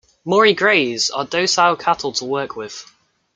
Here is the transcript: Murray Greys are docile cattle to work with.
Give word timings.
Murray 0.25 0.55
Greys 0.55 1.11
are 1.11 1.25
docile 1.25 1.75
cattle 1.75 2.11
to 2.13 2.25
work 2.25 2.55
with. 2.55 2.91